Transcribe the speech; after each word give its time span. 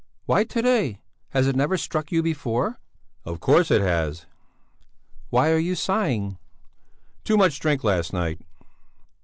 Why 0.25 0.45
to 0.45 0.61
day? 0.63 0.99
Has 1.29 1.45
it 1.45 1.55
never 1.55 1.77
struck 1.77 2.11
you 2.11 2.23
before?" 2.23 2.79
"Of 3.23 3.39
course 3.39 3.69
it 3.69 3.81
has!" 3.81 4.25
"Why 5.29 5.51
are 5.51 5.59
you 5.59 5.75
sighing?" 5.75 6.39
"Too 7.23 7.37
much 7.37 7.59
drink 7.59 7.83
last 7.83 8.11
night!" 8.11 8.41